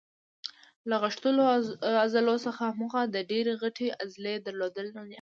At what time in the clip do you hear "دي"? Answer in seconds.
5.05-5.09